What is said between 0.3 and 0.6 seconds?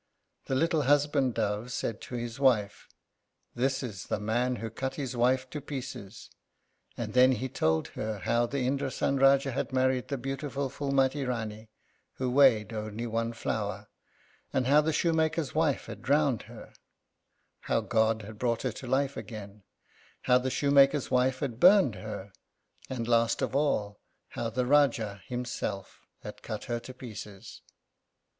The